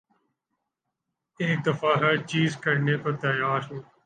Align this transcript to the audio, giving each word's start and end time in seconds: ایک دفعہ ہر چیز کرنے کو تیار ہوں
ایک 1.39 1.57
دفعہ 1.65 1.91
ہر 2.01 2.15
چیز 2.27 2.57
کرنے 2.57 2.95
کو 2.97 3.11
تیار 3.21 3.59
ہوں 3.69 3.81